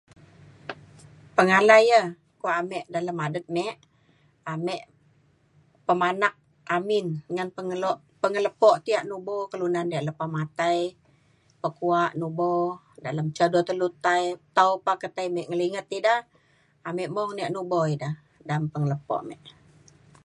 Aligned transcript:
Pengalai 1.37 1.83
ya 1.93 2.03
kua' 2.41 2.57
ame 2.61 2.79
dalem 2.93 3.17
adet 3.25 3.45
mek 3.55 3.75
amek 4.53 4.81
pemanak 5.85 6.33
amin 6.77 7.05
ngan 7.33 7.49
pengelok 7.57 7.97
peng 8.21 8.35
lepo 8.45 8.69
ya 8.93 8.99
nubo 9.09 9.35
kelunan 9.51 9.93
ya 9.93 9.99
lepa 10.07 10.25
matai 10.35 10.77
peng 11.61 11.73
kua' 11.79 12.13
nubo 12.19 12.51
ya 13.01 13.07
alem 13.11 13.27
ca 13.37 13.45
telo 13.67 13.87
tai 14.05 14.23
tau 14.57 14.71
pah 14.85 14.97
ketai 15.01 15.27
ngeliget 15.49 15.87
ida 15.97 16.15
amek 16.89 17.09
bo 17.15 17.21
ya 17.43 17.47
nubo 17.55 17.79
ya 17.93 18.05
alem 18.45 18.63
peng 18.73 18.85
lepo 18.91 19.15
mek 19.27 19.41